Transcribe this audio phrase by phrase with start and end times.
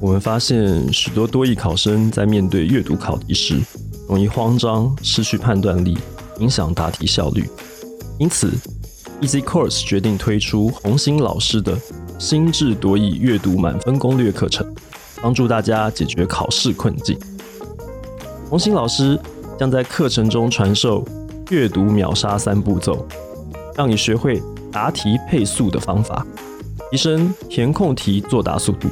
[0.00, 3.60] 我们发现许多多益考生在面对阅读考题时，
[4.08, 5.98] 容易慌张、失去判断力，
[6.38, 7.46] 影响答题效率。
[8.18, 8.50] 因此
[9.20, 11.78] ，Easy Course 决定推出红星老师的
[12.18, 14.66] 心智多益阅读满分攻略课程，
[15.20, 17.18] 帮助大家解决考试困境。
[18.48, 19.20] 红星老师
[19.58, 21.04] 将在课程中传授
[21.50, 23.06] 阅读秒杀三步骤，
[23.76, 24.42] 让你学会
[24.72, 26.26] 答题配速的方法，
[26.90, 28.88] 提升填空题作答速度，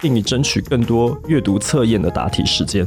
[0.00, 2.86] 并你争取更多阅读测验的答题时间。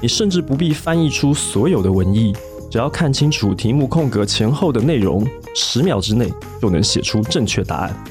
[0.00, 2.32] 你甚至不必翻译出所有的文意，
[2.70, 8.04] 只要看清楚题目空格前后的内容，十秒之内就能写出正确答案。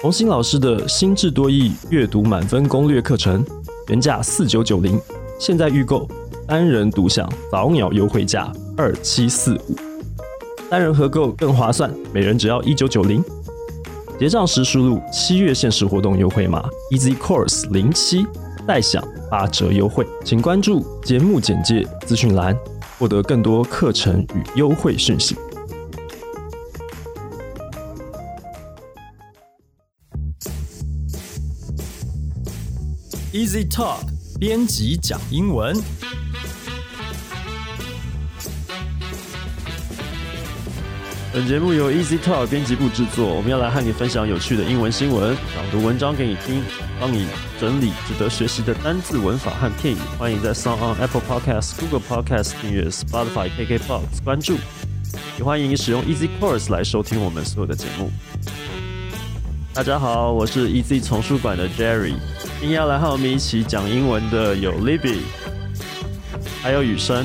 [0.00, 3.44] 红星老师的心智多义阅读满分攻略课程，
[3.88, 5.00] 原价四九九零。
[5.38, 6.06] 现在预购，
[6.46, 9.76] 单人独享早鸟优惠价二七四五，
[10.68, 13.24] 单人合购更划算，每人只要一九九零。
[14.18, 18.26] 结账时输入七月限时活动优惠码 Easy Course 零七，
[18.66, 20.04] 再享八折优惠。
[20.24, 22.58] 请关注节目简介资讯栏，
[22.98, 25.36] 获得更多课程与优惠讯息。
[33.32, 34.00] Easy Talk。
[34.40, 35.76] 编辑讲英文。
[41.38, 43.32] 本节目由 Easy Talk 编辑部制作。
[43.32, 46.64] 我们要来和你分享有趣的英文新闻，朗读文章给你听，
[46.98, 47.28] 帮你
[47.60, 49.98] 整理值得学习的单字、文法和片语。
[50.18, 54.56] 欢迎在 s o n g on Apple Podcasts、Google Podcasts 订阅，Spotify、KKBox 关注。
[55.38, 58.10] 也欢迎使用 Easy Course 来收听我们所有的节目。
[59.72, 62.14] 大家好，我是 Easy 丛书馆的 Jerry。
[62.58, 65.20] 今天要来和我们一起讲英文的有 Libby，
[66.60, 67.24] 还有雨生。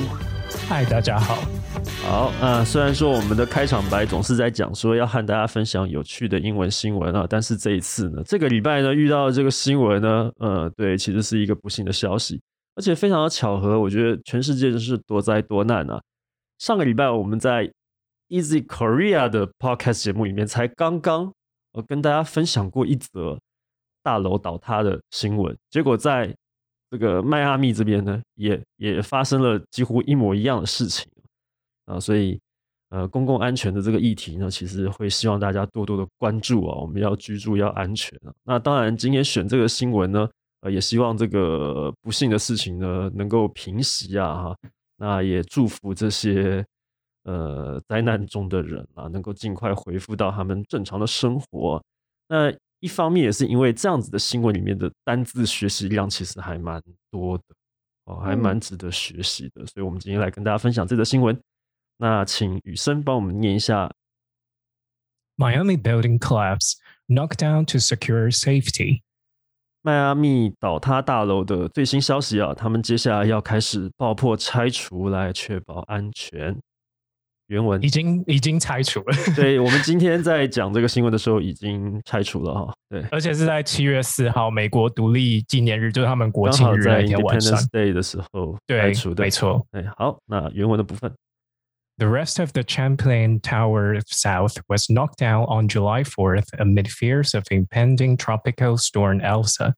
[0.70, 1.40] 嗨，大家好。
[2.06, 12.40] 好，那虽然说我们的开场白总是在讲说要和大家分享有趣的英文新闻啊，但是这一次呢，这个礼拜呢遇到这个新闻呢，呃，对，其实是一个不幸的消息，
[12.76, 16.02] 而且非常的巧合，我觉得全世界真是多灾多难啊。
[16.60, 17.72] 上个礼拜我们在
[18.30, 21.34] Easy Korea 的 Podcast 节目里面才刚刚
[21.72, 23.40] 我跟大家分享过一则。
[24.06, 26.36] 大楼倒塌的新闻，结果在
[26.92, 31.08] 这个迈阿密这边呢，也也发生了几乎一模一样的事情
[31.86, 32.40] 啊，所以
[32.90, 38.34] 呃，公共安全的这个议题呢，其实会希望大家多多的关注啊，我们要居住要安全啊。
[38.44, 40.30] 那当然，今天选这个新闻呢，
[40.62, 44.58] 呃，也希望这个不幸的事情呢能够平息啊，哈，
[44.98, 46.66] 那也祝福这些
[47.24, 51.84] 呃灾难中的人啊，能够尽快恢复到他们正常的生活。
[52.28, 52.54] 那。
[52.84, 57.44] 一方面也是因为这样子的新闻里面的单字学习量其实还蛮多的
[58.04, 61.34] 哦，还蛮值得学习的，所以我们今天来跟大家分享这则新闻。
[62.04, 63.90] 那请雨生帮我们念一下。
[65.38, 66.74] ：Miami building collapse,
[67.08, 69.00] knockdown to secure safety。
[69.82, 76.54] 迈阿密倒塌大楼的最新消息啊，他们接下来要开始爆破拆除来确保安全。
[77.48, 77.82] 原文。
[77.82, 89.66] 已经已经拆除了，对 我们今天在讲这个新闻的时候已经拆除了哈，对，而且是在七月四号美国独立纪念日，就是他们国庆日那天晚上，Day 的时候拆除的，没错。
[89.72, 91.10] 哎，好，那原文的部分
[91.99, 97.35] ，The rest of the Champlain Tower South was knocked down on July 4th amid fears
[97.35, 99.75] of impending tropical storm Elsa.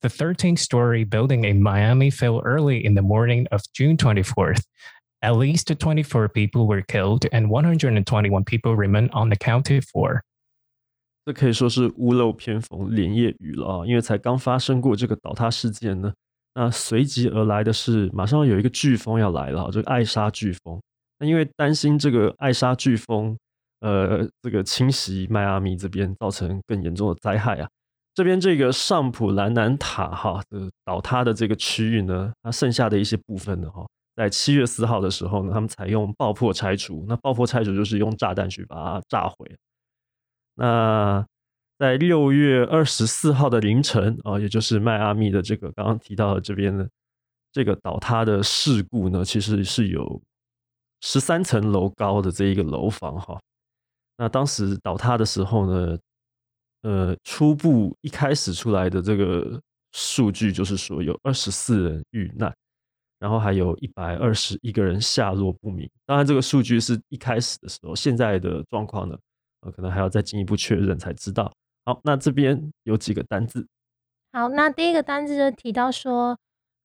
[0.00, 4.62] The 13-story building in Miami fell early in the morning of June 24th.
[5.22, 10.22] At least 24 people were killed and 121 people remain unaccounted for.
[11.24, 13.86] 这可以说是屋漏偏逢连夜雨了啊！
[13.86, 16.12] 因为才刚发生过这个倒塌事件呢，
[16.54, 20.78] 那随即而来的是马上有一个飓风要来了，这个艾莎飓风。
[21.19, 23.37] 那因为担心这个艾莎飓风，
[23.81, 27.69] 呃，这个侵袭迈阿密这边造成更严重的灾害啊，
[28.15, 33.85] 这边这个上普兰南塔哈的倒塌的这个区域呢，它剩下的一些部分呢，哈。
[34.15, 37.05] 在七月四号的时候呢，他们采用爆破拆除。
[37.07, 39.55] 那爆破拆除就是用炸弹去把它炸毁。
[40.55, 41.25] 那
[41.77, 46.89] 在六月二十四号的凌晨啊，也就是迈阿密的这个刚刚提到的这边的
[47.53, 50.21] 这个倒塌的事故呢，其实是有
[51.01, 53.39] 十三层楼高的这一个楼房哈。
[54.17, 55.97] 那当时倒塌的时候呢，
[56.81, 59.61] 呃，初步一开始出来的这个
[59.91, 62.53] 数据就是说有二十四人遇难。
[63.19, 65.89] 然后还有一百二十一个人下落不明。
[66.05, 69.17] 当然，这个数据是一开始的时候，现在的状况呢，
[69.59, 71.51] 呃，可能还要再进一步确认才知道。
[71.83, 73.67] 好，那这边有几个单字。
[74.31, 76.39] 好，那第一个单字就提到说，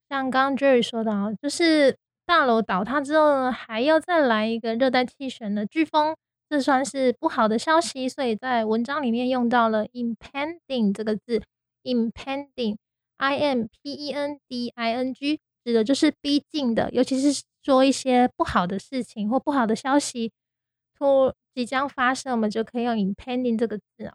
[0.08, 1.96] 像刚刚 Jerry 说的啊，就是
[2.26, 6.16] 大楼倒塌之后呢，还要再来一个热带气旋的飓风，
[6.48, 11.42] 这算是不好的消息，所以在文章里面用到了 impending 这个字。
[11.84, 20.32] impending，i m p e n d i n g，指的就是逼近的，尤其是说一些不好的事情或不好的消息
[20.98, 24.14] 突即将发生，我们就可以用 impending 这个字哦。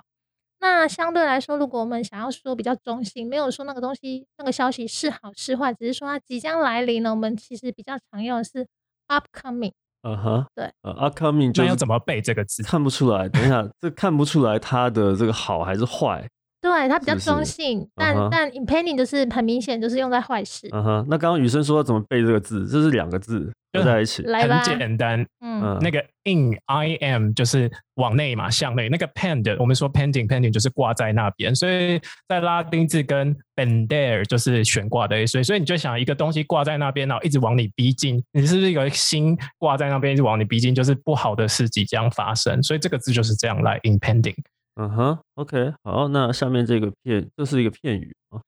[0.61, 8.67] 那相对来说，如果我们想要说比较中性，没有说那个东西、那个消息是好是坏，只是说它即将来临呢，我们其实比较常用的是
[9.07, 9.71] upcoming。
[10.01, 12.63] 嗯哼，对，呃，upcoming 就是要怎么背这个字？
[12.63, 13.27] 看不出来。
[13.27, 16.25] 等一下，这看不出来它的这个好还是坏。
[16.61, 20.67] 对，它比较中性，但、但 impending 就是很明显就是用在坏事。
[20.73, 24.25] 嗯哼，那刚刚雨生说怎么背这个字，这是两个字合在一起。
[24.25, 28.89] 很，简单，嗯，嗯，那个 in I am 就是往内嘛，向内。
[28.89, 31.97] 那个 pend 我们说 pending pending 就是挂在那边，所以
[32.27, 35.41] 在拉丁字跟 bender 就是悬挂的意思。
[35.41, 42.61] 所以你就想一个东西挂在那边，然后一直往你逼近，你是不是有一个心挂在那边，一直往你逼近，就是不好的事即将发生。
[42.61, 44.35] 所以这个字就是这样来 impending。
[44.75, 48.41] 嗯哼，OK，好，那下面这个片，这是一个片语啊。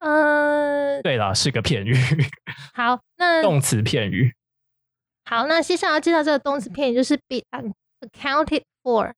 [0.00, 1.94] 呃，对啦，是个片语，
[2.74, 4.34] 好，那 动词片语。
[5.24, 9.12] 好，那接下来要介绍这个动词片语就是 be un- accounted for。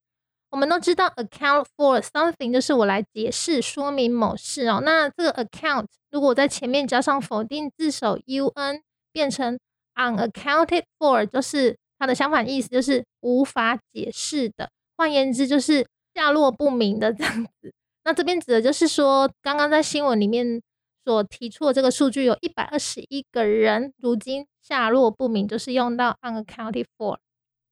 [0.50, 4.80] 我们都知道 account for something 就是我来解释说明某事哦。
[4.84, 8.80] 那这个 account 如果我在前面加上否定字首 un，
[9.12, 9.58] 变成
[9.94, 14.70] unaccounted for，就是它的相反意思就是无法解释的。
[14.96, 15.86] 换言之，就是
[16.20, 17.72] 下落不明的这样子。
[18.04, 20.60] 那这边指的就是说，刚刚在新闻里面
[21.02, 27.16] 所提出的这个数据，有一百二十一个人如今下落不明，就是用到 unaccounted for。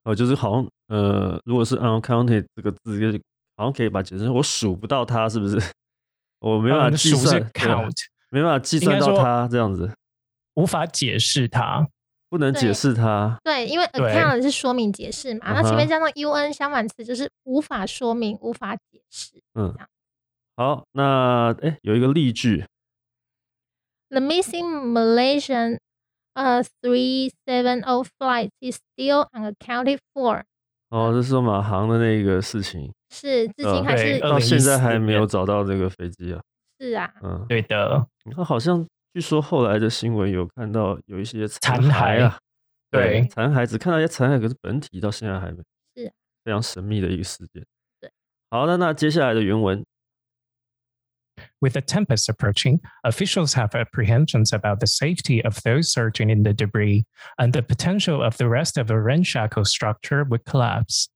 [0.04, 3.20] 哦，就是好像呃，如果是 unaccounted 这个字，就是
[3.56, 5.60] 好像可以把它解释成我数不到它，是不是？
[6.38, 7.92] 我没办法计算，count，
[8.30, 9.92] 没办法计算到应该说它这样子，
[10.54, 11.86] 无法解释它。
[12.28, 13.38] 不能解对释它。
[13.42, 19.40] 对，因为 account 是说明解释嘛，那前面加上 un 相反词就是无法说明、无法解释。
[19.54, 19.74] 嗯，
[20.56, 22.64] 好，那哎，有一个例句
[24.10, 25.78] ，The missing Malaysian
[26.34, 30.42] uh 370 flight is still unaccounted for。
[30.90, 36.40] 哦，这是说马航的那个事情，是，至呃今还是对到现在还2014没有找到这个飞机啊。
[36.80, 42.38] 是啊，嗯，对的，你看，好像据说后来的新闻有看到有一些残骸啊，
[42.90, 45.62] 对残骸只看到一些残骸，可是本体到现在还没，
[45.96, 46.12] 是
[46.44, 47.64] 非常神秘的一个事件。
[48.00, 48.10] 对，
[48.50, 49.84] 好的，那接下来的原文
[51.60, 57.04] ，With the tempest approaching, officials have apprehensions about the safety of those searching in the debris
[57.36, 61.06] and the potential of the rest of the ramshackle structure would collapse.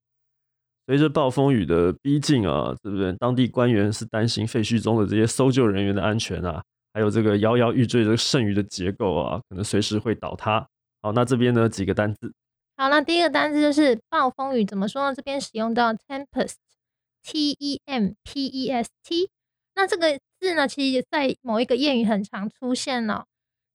[0.87, 3.13] 随着暴风雨的逼近啊，对不对？
[3.15, 6.63] 当地官员是担心废墟中的这些搜救人员的安全啊，
[6.95, 10.67] 还有这个摇摇欲坠的剩余的结构啊，可能随时会倒塌。
[11.01, 12.33] 好，那这边呢几个单字，
[12.77, 15.15] 好，那第一个单字就是暴风雨，怎么说呢？
[15.15, 19.31] 这边使用到 tempest，t e m p e s t。
[19.75, 23.25] 那这个字呢，其实在某一个谚语很常出现哦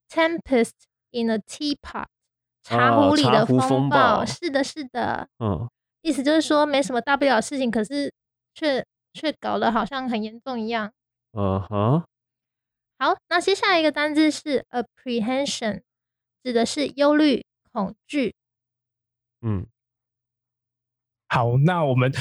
[0.09, 0.71] ，tempest
[1.11, 2.05] in a teapot，
[2.63, 5.67] 茶哦壶里的风暴是的，是的，嗯，
[6.01, 8.13] 意思就是说没什么大不了的事情，可是
[8.53, 10.91] 却却搞得好像很严重一样。
[11.31, 12.05] 呃哈，
[12.99, 15.81] 好，那接下来一个单字是 apprehension，
[16.43, 18.33] 指的是忧虑、恐惧。
[19.41, 19.67] 嗯，
[21.27, 22.11] 好，那我们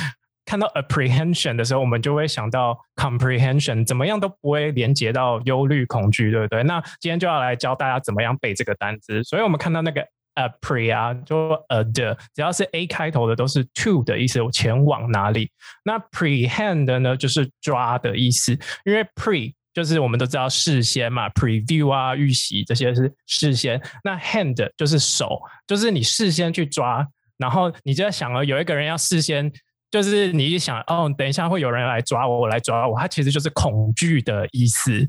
[0.44, 6.62] 看到 apprehension 的时候，我们就会想到 comprehension，怎么样都不会连接到忧虑、恐惧，对不对？
[6.64, 9.24] 那今天就要来教大家怎么样背这个单词。
[9.24, 15.50] 所以我们看到那个 appre 啊，就 a 的，只要是 a 开头的都是 to 的意思，我前往哪里？
[15.84, 18.52] 那 prehend 呢，就是抓的意思，
[18.84, 23.78] 因为 pre 就是我们都知道事先嘛，preview 啊、预习这些是事先。
[24.02, 27.06] 那 hand 就是手，就是你事先去抓，
[27.36, 29.52] 然后你就在想了，有一个人要事先，
[29.90, 35.06] 就是你一想，哦，等一下会有人来抓我，我来抓我，他其实就是恐惧的意思。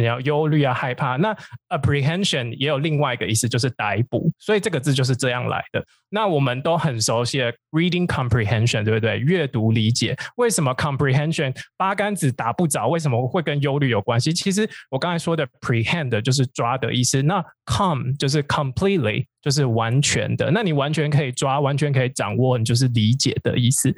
[0.00, 1.16] 你要忧虑啊、害怕。
[1.16, 1.36] 那
[1.68, 4.30] apprehension 也有另外一个意思，就是逮捕。
[4.38, 5.84] 所以这个字就是这样来的。
[6.08, 9.18] 那我们都很熟悉的 reading comprehension，对不对？
[9.18, 10.16] 阅读理解。
[10.36, 12.88] 为什么 comprehension 八竿子打不着？
[12.88, 14.32] 为什么会跟忧虑有关系？
[14.32, 20.50] 其实我刚才说的 prehend 就是抓的意思，那 come 就是 completely 就是完全的。
[20.50, 23.94] 那你完全可以抓，完全可以掌握，你就是理解的意思。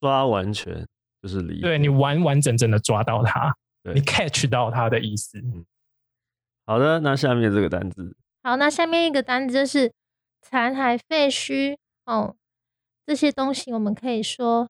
[0.00, 0.86] 抓完全
[1.22, 3.54] 就是理解，对你完完整整的抓到它，对
[3.94, 5.42] 你 catch 到它的意思。
[6.64, 9.92] 好的，那下面这个单字，好，那下面一个单字就是
[10.42, 12.36] 残骸、废墟哦，
[13.06, 14.68] 这些东西我们可以说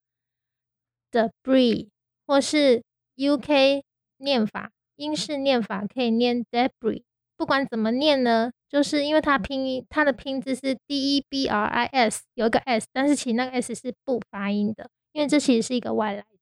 [1.10, 1.88] debris，
[2.26, 2.82] 或是
[3.16, 3.82] UK
[4.18, 7.02] 念法，英式念法可以念 debris。
[7.38, 16.35] 不管怎么念呢，就是因为它拼音，它的拼字是 D E B R I S，有一个 S，但是其实那个 S 是不发音的，因为这其实是一个外来字。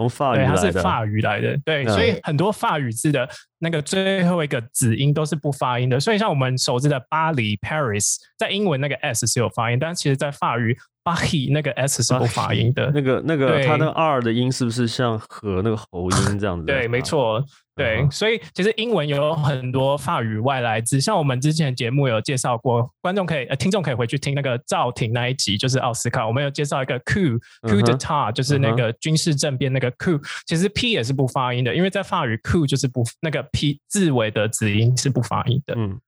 [0.00, 0.56] 从法语对，它。
[0.56, 3.28] 是法语来的，对，嗯所以很多法语字的
[3.58, 6.00] 那个最后一个子音都是不发音的。
[6.00, 10.74] 所以像我们熟知的巴黎 （Paris），在英文那个 s 是有发音，但其实在法语
[11.14, 12.90] 巴黎那个 s 是不发音的。
[12.94, 16.64] 那个那个，对它那个 r 的音是不是像和那个喉音这样子？
[16.64, 17.02] 对，没。
[17.02, 17.44] 错。
[17.74, 35.74] 对嗯，所以其实英文有很多法语外来字，像我们之前节目有介绍过，观众可以、呃、听众可以回去听那个赵婷那一集，就是奥斯卡，我们有介绍一个 coup 嗯 coup 哼 d'état，就是那个军事政变那个 coup，其实 p 也是不发音的，因为在法语 coup 就是不那个 p 字尾的子音是不发音的。
[35.76, 35.98] 嗯，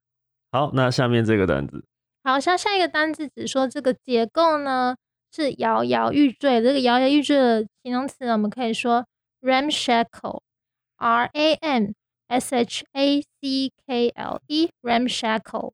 [0.50, 1.82] 好，那下面这个单字，
[2.23, 4.95] 好，像下一个单字只说这个结构呢
[5.33, 9.05] 是摇摇欲坠，这个摇摇欲坠的形容词呢，我们可以说
[9.41, 11.91] ramshackle，r a m
[12.27, 15.71] s h a c k l e，ramshackle。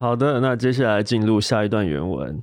[0.00, 2.42] 好的，那接下来进入下一段原文。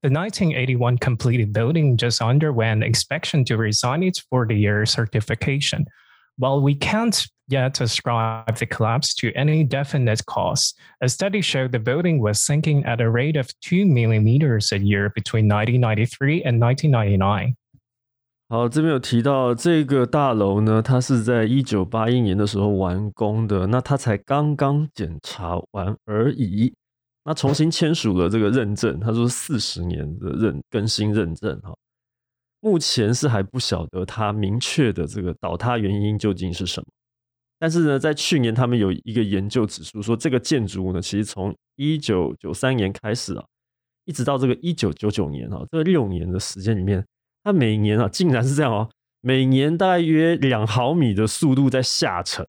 [0.00, 5.84] The 1981 completed building just underwent inspection to resign its 40 year certification.
[6.36, 11.78] While we can't yet ascribe the collapse to any definite cause, a study showed the
[11.78, 17.54] building was sinking at a rate of 2 millimeters a year between 1993 and 1999.
[18.48, 26.72] 好，这边有提到这个大楼呢，它是在一九八一年的时候完工的，那它才刚刚检查完而已。
[27.24, 31.72] 那重新签署了这个认证，他说四十年的认更新认证哈。
[32.60, 36.86] 目前是还不晓得它明确的这个倒塌原因究竟是什么，
[37.59, 43.43] 但是呢，在去年他们有一个研究指出说，这个建筑物呢，其实从一九九三年开始啊，
[44.05, 47.03] 一直到这个一九九九年啊，这六年的时间里面，
[47.43, 48.89] 它每年啊，竟然是这样哦，
[49.21, 52.45] 每年大约两毫米的速度在下沉。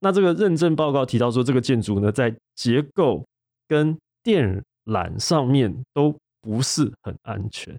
[0.00, 3.26] 那这个认证报告提到说，这个建筑呢，在结构
[3.68, 7.76] 跟电缆上面都不是很安全。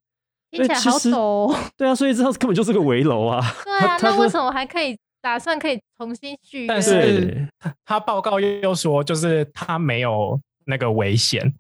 [0.51, 1.55] 听起来好陡哦。
[1.77, 3.41] 对啊，所以这 根本就是个围楼啊。
[3.63, 6.67] 对啊，那为什么还可以打算可以重新续约？
[6.67, 7.47] 但是
[7.85, 11.53] 他报告又说，就是他没有那个危险，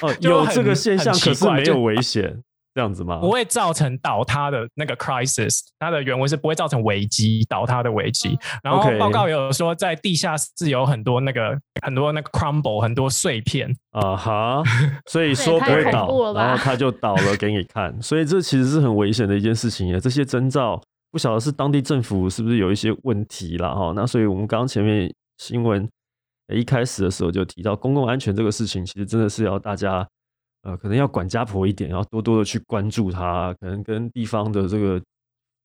[0.00, 2.40] 哦， 有这个现象，可是没有危险，
[2.74, 3.18] 这样子吗？
[3.18, 8.38] 不会造成倒塌的那个 crisis，它的原文是不会造成危机，倒塌的危机。
[8.62, 13.74] 然后报告也有说，在地下室有很多那个很多那个 crumble，很多碎片。
[13.90, 14.62] 啊哈，
[15.10, 20.00] 所以说不会倒了，然后他就倒了给你看，所以这其实是很危险的一件事情耶。
[20.00, 20.80] 这些征兆
[21.12, 23.92] 不晓得是当地政府是不是有一些问题啦哈。
[23.94, 25.88] 那所以我们刚刚前面新闻
[26.48, 30.08] 呃一开始的时候就提到公共安全这个事情，其实真的是要大家
[30.62, 35.00] 呃可能要管家婆一点，要多多的去关注它，可能跟地方的这个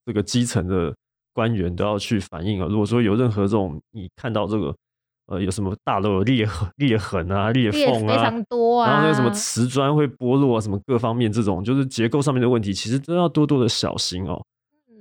[0.06, 0.94] 这个基层的
[1.34, 2.68] 官员都要去反映啊。
[2.70, 4.76] 如果说有任何这种你看到这个
[5.28, 14.44] 呃有什么大楼有裂痕裂痕啊裂裂缝啊，非常多啊，然后那个什么瓷砖会剥落啊，什么各方面这种就是结构上面的问题，其实都要多多的小心哦。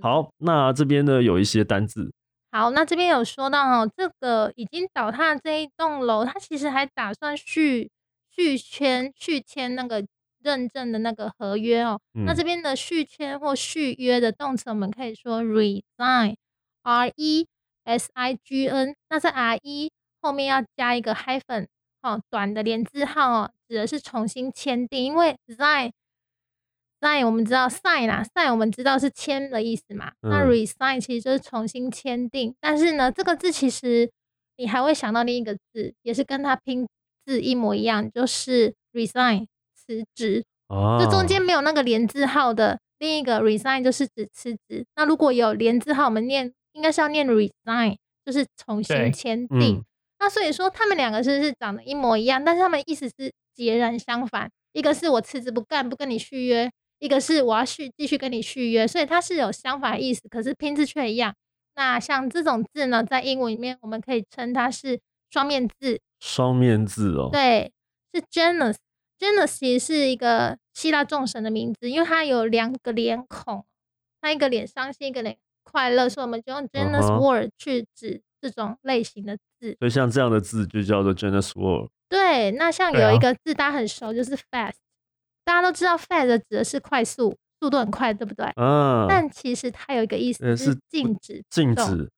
[0.06, 2.12] 嗯好，那这边呢有一些单字，
[2.52, 7.90] 好，那这边有说到哦，这个已经倒塌的这一栋楼，它其实还打算续
[8.30, 10.06] 续签续签那个
[10.42, 12.00] 认证的那个合约哦。
[12.24, 17.46] 那嗯这边的续签或续约的动词，我们可以说 resign，r e
[17.84, 18.94] s i g n。
[19.10, 19.90] 那在 r e
[20.22, 21.66] 后面要加一个 hyphen
[22.02, 25.90] 哦，短的连字号哦，指的是重新签订，因为 sign。
[27.00, 30.12] Sign 我们知道 sign 啦，sign 我们知道是签的意思嘛。
[30.20, 34.10] 那嗯 resign 其实就是重新签订，但是呢，这个字其实
[34.56, 36.86] 你还会想到另一个字，也是跟它拼
[37.24, 40.44] 字一模一样，就是 resign 辞职。
[40.68, 44.84] 哦，这中间没有那个连字号的，另一个 resign 就是指辞职。
[44.96, 49.76] 那如果有连字号，我们念应该是要念 resign，就是重新签订。
[49.76, 49.84] 嗯
[50.18, 54.50] 那所以说他们两个是是长得一模一样，但是他们意思是截然相反。
[54.72, 61.34] 一个是我辞职不干不跟你续约，一个是我要续继续跟你续约，所以它是有相反意思，可是拼字却一样。
[61.74, 64.98] 那像这种字呢，在英文里面我们可以称它是
[65.30, 67.72] 双面字，双面字哦，对，
[68.14, 68.76] 是 Janus。
[69.18, 73.64] Janus 其实是一个希腊众神的名字，因为它有两个脸孔，
[74.20, 79.74] 它一个脸伤心，一个脸快乐，所以我们就用 Janus word 去指这种类型的字。
[79.78, 81.90] 所以像这样的字就叫做 Janus word。
[82.08, 84.74] 对，那像有一个字大家很熟，就是 fast，
[85.46, 88.44] 大家都知道 fast 指的是快速，速度很快，对不对？
[88.56, 92.10] 啊，但其实它有一个意思是呃是禁止不动，禁止，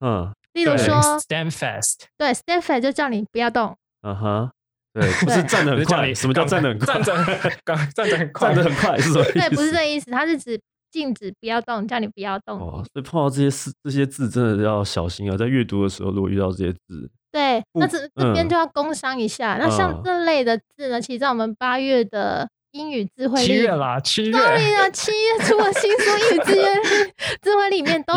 [0.00, 4.50] 嗯例如说，stand fast，对 stand fast 就叫你不要动，嗯哼，
[4.94, 6.86] 对， 不是站得很快，什么叫站得很快？
[7.00, 7.24] 站着
[7.64, 9.32] 站站着很快，站得很快是什么意思？
[9.34, 10.58] 对，不是这个意思，它是指
[10.90, 12.58] 禁止不要动，叫你不要动。
[12.58, 19.56] 哦，所以碰到这些字这些字真的要小心啊，在阅读的时候如果遇到这些字，对，那不这这边嗯就要工商一下。
[19.60, 24.32] 那像嗯这类的字呢，其实在我们八月的英语智慧力七月啦，七月。
[24.32, 26.54] ，sorry 啊， 七月出了新书英语字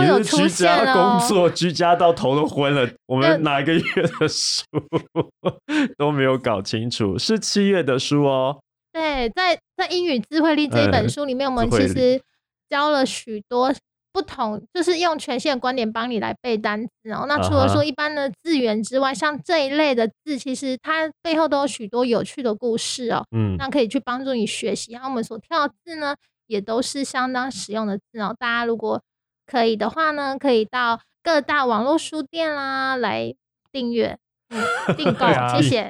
[0.01, 1.27] 你 有出是居家现哦工。
[1.27, 2.88] 作，居家到头都昏了。
[3.07, 3.81] 我们哪一个月
[4.19, 4.63] 的书
[5.98, 8.60] 都没有搞清楚，是七月的书哦。
[8.91, 12.22] 对，在在英语智慧力这一本哎书里面，我们其实
[12.69, 13.74] 教了许多
[14.13, 17.25] 不同，就是用权限的观点帮你来背单词哦。
[17.27, 23.25] 那除了说一般的字源之外，像这一类的字，其实它背后都有许多有趣的故事哦。
[23.36, 24.93] 嗯，那可以去帮助你学习。
[24.93, 26.15] 然后我们所跳的字呢，
[26.46, 28.36] 也都是相当实用的字哦。
[28.38, 29.01] 大家如果
[29.48, 33.34] 可以的话呢，可以到各大网络书店啦来
[33.72, 34.17] 订阅、
[34.50, 35.25] 嗯、订购
[35.58, 35.89] 谢谢。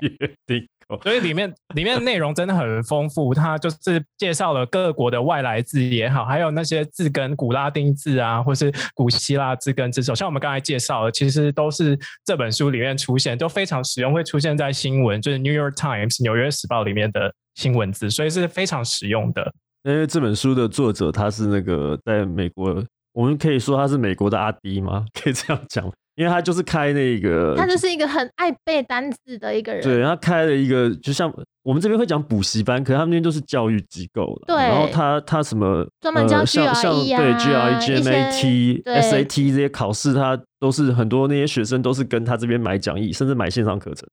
[1.01, 19.53] 所以里面里面的内容真的很丰富，它就是介绍了各国的外来字也好，还有那些字根古拉丁字啊，或是古希腊字根这种，像我们刚才介绍的，其实都是这本书里面出现，都非常实用，会出现在新闻，就是 New York Times 纽约时报里面的新闻字，所以是非常实用的。
[19.83, 25.05] 因为这本书的作者他是那个在美国，我们可以说他是美国的阿迪吗？
[25.13, 29.82] 可以这样讲，因为他就是开那个，他就是一个很爱背单词的一个人。
[29.82, 34.53] 对，他开了一个，就像我们这边会讲补习班，可是他们那边都是教育机构的。
[34.53, 44.08] 对然后他他什么专门教呃像像 GRE 对啊 GRE、一些 GMAT、对 SAT 这些考试，他都是很多那些学生都是跟他这边买讲义，甚至买线上课程。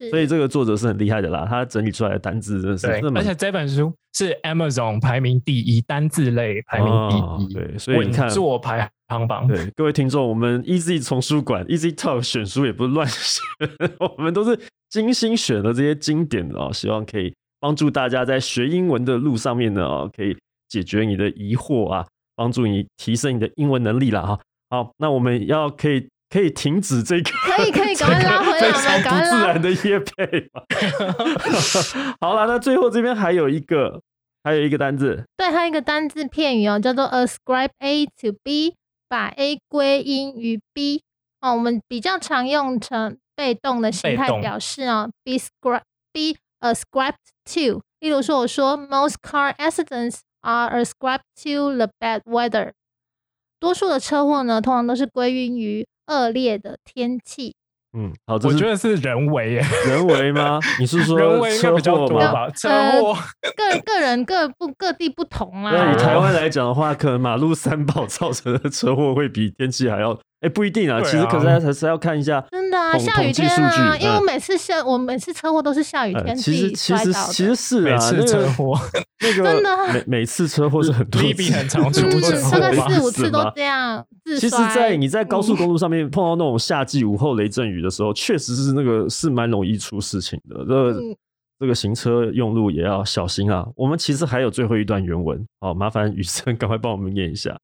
[0.00, 9.46] 是所以这个作者是很厉害的啦，他整理出来的单字真的是而且这本书是 Amazon 排名第一，单字类排名哦第一，对所以你稳看坐排行榜。
[9.46, 13.44] 对，各位听众，我们 Easy 丛书馆 Easy Talk 选书也不是乱选，
[14.00, 20.36] 我们都是精心选的这些经典的哦，希望可以帮助大家在学英文的路上面呢，哦，可以
[20.68, 24.40] 解决你的疑惑啊，帮助你提升你的英文能力啦哈。
[24.70, 30.62] 好，那我们要可以可以停止这个可以可以 赶快拉回来非我们常不自赶快自然的夜配嘛。
[32.22, 34.00] 好了，那最后这边还有一个
[34.44, 38.76] 还有一个单字，对，还有一个单字片语哦，叫做 ascribe A to B，
[39.08, 41.02] 把 A 归因于 B
[41.40, 47.14] 哦，我们比较常用成被动的形态表示哦，be ascribed be ascribed
[47.44, 47.82] to。
[47.98, 52.72] 例如说，我说 most car accidents are ascribed to the bad weather。
[53.58, 57.54] 多数的车祸呢，通常都是归因于恶劣的天气。
[57.92, 60.60] 嗯，好，我觉得是人为耶， 人为吗？
[60.78, 62.08] 你是 说人为应该车比较祸吗？
[62.08, 62.50] 多吧？
[62.54, 62.68] 车。
[63.56, 65.72] 个个人各不各地不同啦。
[65.72, 71.00] 那以台湾来讲的话，可能马路三宝造成的车祸会比天气还要，哎、不一定啊。
[71.00, 72.44] 对其实可是啊还是要看一下。
[72.50, 77.12] 真的啊，统下雨统计数天啊，因为我每次下我每次车祸都是下雨呃，天其实其实。
[77.12, 78.78] 其实是啊，每次那个车祸
[79.20, 90.64] 那个 真的啊每每次车祸是很多很常出嗯，车祸大概四五次都这样自其实，在你在高速嗯公路上面碰到那种夏季午后雷阵雨的时候，确实是那个是蛮容易出事情的。
[90.66, 91.00] 这
[91.58, 93.66] 这个行车用路也要小心啊。
[93.76, 97.54] 我们其实还有最后一段原文，好，麻烦雨生 赶快帮我们念一下。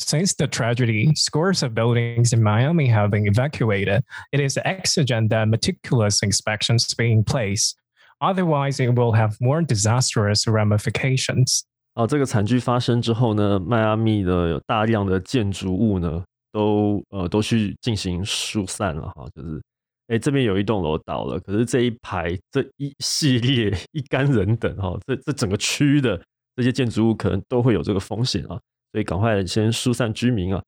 [0.00, 4.02] Since the tragedy, scores of buildings in Miami have been evacuated.
[4.30, 7.74] It is exigent that meticulous inspections be in place.
[8.20, 11.62] Otherwise, it will have more disastrous ramifications.
[11.94, 19.62] 哦，这个惨剧发生之后呢，迈阿密的有大量的建筑物呢，都呃都去进行疏散了哈，就是
[20.08, 26.20] 哎这边有一栋楼倒了，可是这一排这一系列一干人等哈，这这整个区的
[26.54, 28.60] 这些建筑物可能都会有这个风险啊，
[28.91, 30.61] 所以赶快先疏散居民啊。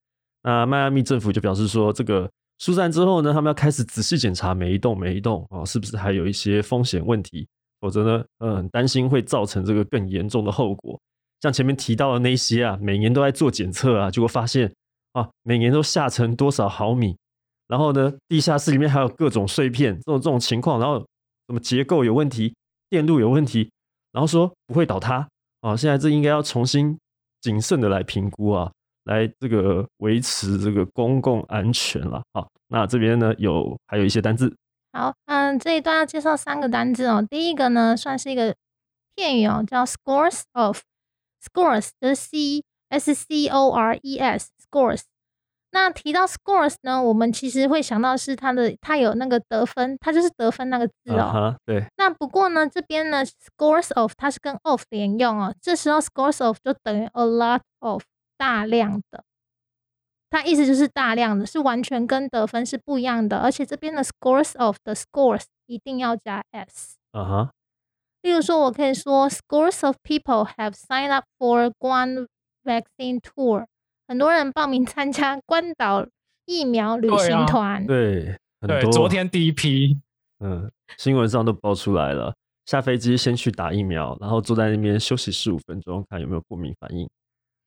[0.43, 7.47] 那迈阿密政府就表示说，这个疏散之后呢，他们要开始仔细检查每一栋每一栋啊，是不是还有一些风险问题，
[7.79, 10.99] 否则呢，呃，很担心会造成这个更严重的后果。
[11.41, 14.71] 像前面提到的那些啊，每年都在做检测啊，结果发现
[15.11, 17.15] 啊，每年都下沉多少毫米，
[17.67, 20.99] 然后呢，地下室里面还有各种碎片，这种这种情况，然后
[21.47, 22.53] 什么结构有问题，
[22.89, 23.69] 电路有问题，
[24.13, 25.27] 然后说不会倒塌
[25.61, 26.97] 啊，现在这应该要重新
[27.43, 28.71] 谨慎的来评估啊，
[29.03, 32.23] 来这个维持这个公共安全了。
[32.33, 34.55] 好，那这边呢有还有一些单字，
[34.93, 37.21] 好，嗯，这一段要介绍三个单字哦。
[37.29, 38.55] 第一个呢，算是一个
[39.13, 40.81] 片语哦，叫 scores of。
[41.43, 45.01] scores 就是 c s c o r e s scores。
[45.73, 51.55] 那提到 scores 呢，我们其实会想到是它的，它有那个得分，它就是得分那个字哦。
[51.65, 58.03] 对，那不过呢，这边呢，scores of 它是跟 of 连用哦，这时候 scores of 就等于 a lot of
[58.37, 59.23] 大量的，
[60.29, 66.97] 它意思就是大量的，是完全跟得分是不一样的，而且这边的 scores of 的 scores 一定要加 s。
[67.13, 67.51] 啊哈，
[68.21, 72.27] 例如说，我可以说 scores of people have signed up for one
[72.63, 73.65] vaccine tour，
[74.13, 76.07] 很多人报名参加关岛
[76.45, 77.83] 疫苗旅行团。
[77.87, 79.97] 对，很对，多昨天第一批，
[80.45, 82.31] 嗯，新闻上都爆出来了。
[82.67, 87.09] 下飞机先去打疫苗，然后坐在那边休息十五分钟，看有没有过敏反应，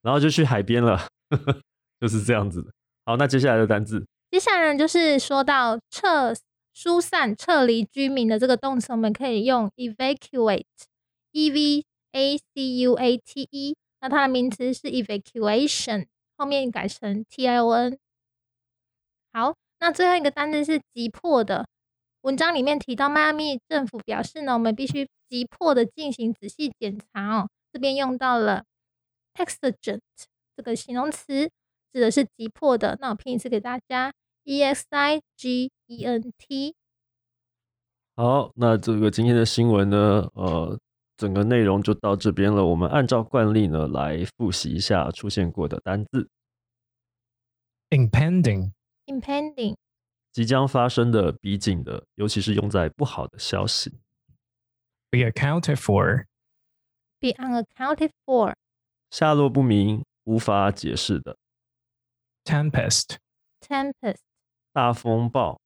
[0.03, 1.09] 然后就去海边了。
[2.01, 2.71] 就是这样子的。
[3.05, 6.33] 好，那接下来的单字接下来就是说到撤
[6.73, 13.77] 疏散、撤离居民的这个动词，我们可以用 evacuate，e v a c u a t e。
[14.01, 16.07] 那它的名词是 evacuation，
[16.37, 17.99] 后面改成 t i o n。
[19.33, 21.67] 好，那最后一个单词是急迫的。
[22.23, 27.49] 文章里面提到，迈阿密政府表示呢，我们必须急迫的进行仔细检查哦。
[27.73, 28.65] 这边用到了
[29.35, 30.01] exigent
[30.57, 31.51] 这个形容词，
[31.93, 32.97] 指的是急迫的。
[33.01, 34.13] 那我拼一次给大家
[34.45, 36.75] ，e x i g e n t。
[38.17, 40.79] 好，那这个今天的新闻呢，呃，
[41.17, 42.65] 整个内容就到这边了。
[42.65, 46.29] 我们按照惯例呢，来复习一下出现过的单字。
[47.91, 48.73] impending
[49.07, 49.77] impending
[50.33, 53.91] 即将发生的、逼近的，尤其是用在不好的消息。
[55.09, 56.27] be accounted for
[57.21, 58.55] be unaccounted for
[59.11, 61.39] 下落不明、无法解释的
[62.45, 63.17] tempest
[63.61, 64.19] tempest
[64.73, 65.59] 大风暴、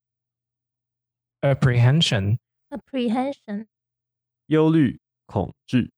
[1.40, 3.66] apprehension apprehension
[4.46, 5.91] 忧虑、恐惧、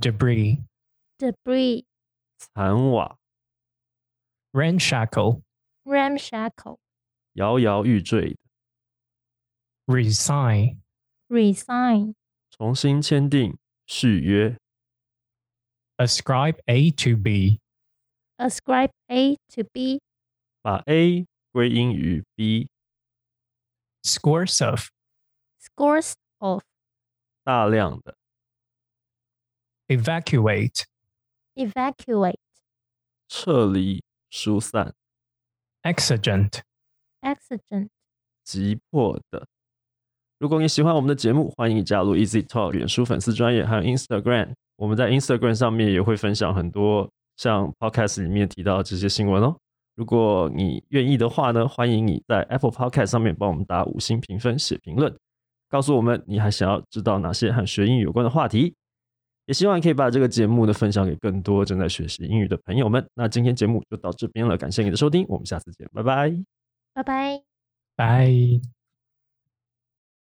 [0.00, 0.62] debris
[1.18, 1.84] debris
[2.38, 3.18] 残瓦、
[4.52, 5.42] ramshackle
[5.84, 6.78] ramshackle
[7.32, 8.38] 摇摇欲坠的、
[9.86, 10.78] resign
[11.28, 12.14] resign
[12.50, 14.56] 重新签订、续约、
[15.96, 17.60] ascribe A to B
[18.36, 20.00] ascribe A to B
[20.62, 22.68] 把 A 归因于 B、
[24.02, 24.88] scores of
[25.58, 26.62] scores of
[27.43, 28.15] 大量的、
[29.87, 30.83] evacuate
[31.55, 32.37] evacuate
[33.27, 34.93] 撤离、疏散、
[35.81, 36.61] exigent
[37.21, 37.89] exigent
[38.43, 39.47] 急迫的。
[40.39, 44.53] 如果你喜欢我们的节目，欢迎你加入 Easy Talk 脸书粉丝专业，还有 Instagram。
[44.75, 49.57] 我们在 Instagram 上面也会分享很多像 Podcast 里面提到的这些新闻哦。
[49.95, 55.15] 如果你愿意的话呢，欢迎你在 Apple Podcast 上面帮我们打五星评分、写评论，
[55.73, 58.75] 告诉我们你还想要知道哪些和学英语有关的话题。
[59.47, 63.03] 也希望你可以把这个节目呢分享给更多正在学习英语的朋友们。
[63.15, 66.31] 那今天节目就到这边了，感谢你的收听，我们下次见，拜拜。
[66.93, 67.41] 拜拜。
[67.97, 68.72] bye